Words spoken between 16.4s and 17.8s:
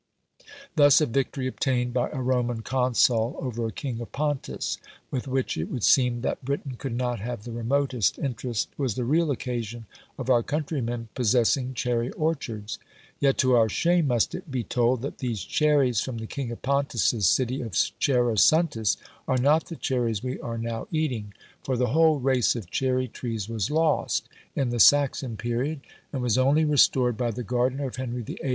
of Pontus's city of